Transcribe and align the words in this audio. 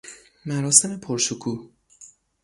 مراسم 0.45 0.91
پر 1.03 1.17
شکوه 1.25 1.57